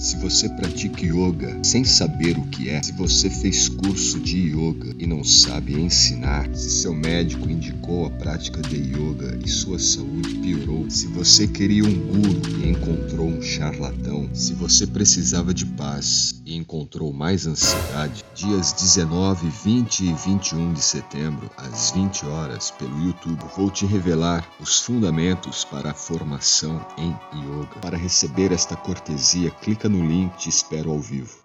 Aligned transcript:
Se 0.00 0.16
você 0.16 0.48
pratica 0.48 1.04
yoga 1.04 1.58
sem 1.62 1.84
saber 1.84 2.38
o 2.38 2.46
que 2.46 2.70
é, 2.70 2.82
se 2.82 2.90
você 2.90 3.28
fez 3.28 3.68
curso 3.68 4.18
de 4.18 4.38
yoga 4.48 4.94
e 4.98 5.06
não 5.06 5.22
sabe 5.22 5.78
ensinar, 5.78 6.48
se 6.56 6.70
seu 6.70 6.94
médico 6.94 7.50
indicou 7.50 8.06
a 8.06 8.10
prática 8.10 8.62
de 8.62 8.76
yoga 8.76 9.38
e 9.44 9.46
sua 9.46 9.78
saúde 9.78 10.39
se 10.88 11.06
você 11.06 11.46
queria 11.46 11.84
um 11.84 11.94
guru 11.94 12.40
e 12.58 12.68
encontrou 12.68 13.28
um 13.28 13.40
charlatão, 13.40 14.28
se 14.34 14.52
você 14.52 14.86
precisava 14.86 15.54
de 15.54 15.64
paz 15.64 16.42
e 16.44 16.56
encontrou 16.56 17.12
mais 17.12 17.46
ansiedade, 17.46 18.24
dias 18.34 18.72
19, 18.72 19.48
20 19.48 20.00
e 20.00 20.12
21 20.12 20.72
de 20.72 20.82
setembro, 20.82 21.50
às 21.56 21.92
20 21.92 22.26
horas, 22.26 22.70
pelo 22.70 23.00
YouTube, 23.00 23.44
vou 23.56 23.70
te 23.70 23.86
revelar 23.86 24.46
os 24.60 24.80
fundamentos 24.80 25.64
para 25.64 25.92
a 25.92 25.94
formação 25.94 26.84
em 26.98 27.10
yoga. 27.38 27.78
Para 27.80 27.96
receber 27.96 28.50
esta 28.50 28.76
cortesia, 28.76 29.50
clica 29.50 29.88
no 29.88 30.04
link 30.04 30.36
Te 30.36 30.48
Espero 30.48 30.90
ao 30.90 30.98
Vivo. 31.00 31.39